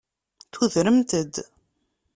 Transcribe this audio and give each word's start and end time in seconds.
Tudremt-d. 0.53 1.35